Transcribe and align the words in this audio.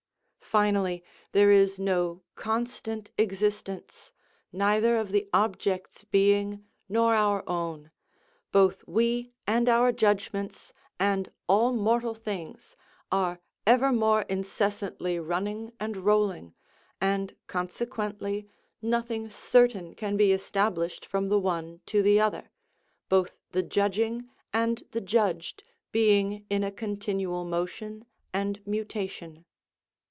Finally, 0.51 1.01
there 1.31 1.49
is 1.49 1.79
no 1.79 2.21
constant 2.35 3.09
existence, 3.17 4.11
neither 4.51 4.97
of 4.97 5.11
the 5.11 5.29
objects' 5.33 6.03
being 6.03 6.65
nor 6.89 7.15
our 7.15 7.41
own; 7.47 7.89
both 8.51 8.85
we, 8.85 9.31
and 9.47 9.69
our 9.69 9.93
judgments, 9.93 10.73
and 10.99 11.31
all 11.47 11.71
mortal 11.71 12.13
things, 12.13 12.75
are 13.13 13.39
evermore 13.65 14.23
incessantly 14.27 15.17
running 15.17 15.71
and 15.79 15.95
rolling; 15.95 16.53
and 16.99 17.33
consequently 17.47 18.45
nothing 18.81 19.29
certain 19.29 19.95
can 19.95 20.17
be 20.17 20.33
established 20.33 21.05
from 21.05 21.29
the 21.29 21.39
one 21.39 21.79
to 21.85 22.03
the 22.03 22.19
other, 22.19 22.49
both 23.07 23.37
the 23.51 23.63
judging 23.63 24.29
and 24.51 24.83
the 24.91 24.99
judged 24.99 25.63
being 25.93 26.45
in 26.49 26.61
a 26.61 26.73
continual 26.73 27.45
motion 27.45 28.03
and 28.33 28.59
mutation. 28.67 29.45